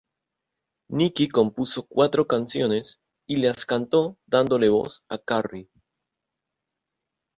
Nikki 0.89 1.27
compuso 1.27 1.85
cuatro 1.85 2.25
canciones 2.25 2.97
y 3.29 3.35
las 3.35 3.67
cantó 3.67 4.17
dándole 4.25 4.67
voz 4.69 5.03
a 5.11 5.19
Carrie. 5.19 5.69